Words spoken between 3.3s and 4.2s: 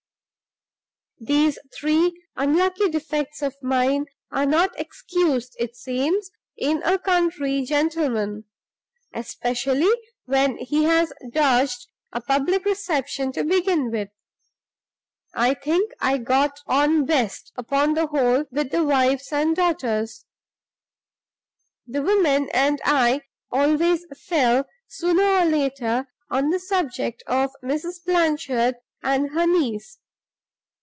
of mine